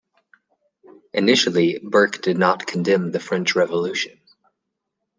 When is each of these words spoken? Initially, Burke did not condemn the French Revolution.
Initially, 1.13 1.77
Burke 1.77 2.23
did 2.23 2.35
not 2.35 2.65
condemn 2.65 3.11
the 3.11 3.19
French 3.19 3.55
Revolution. 3.55 4.19